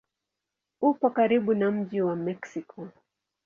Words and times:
Upo 0.81 1.09
karibu 1.09 1.53
na 1.53 1.71
mji 1.71 2.01
wa 2.01 2.15
Meksiko. 2.15 2.87